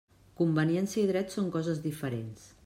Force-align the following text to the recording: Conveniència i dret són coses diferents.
Conveniència 0.39 1.01
i 1.03 1.11
dret 1.11 1.37
són 1.37 1.53
coses 1.57 1.85
diferents. 1.85 2.49